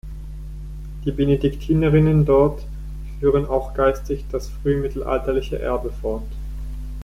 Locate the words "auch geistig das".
3.45-4.49